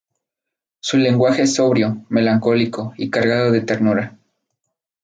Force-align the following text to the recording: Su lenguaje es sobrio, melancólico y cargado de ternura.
Su 0.79 0.97
lenguaje 0.97 1.43
es 1.43 1.53
sobrio, 1.53 2.03
melancólico 2.09 2.91
y 2.97 3.11
cargado 3.11 3.51
de 3.51 3.61
ternura. 3.61 4.17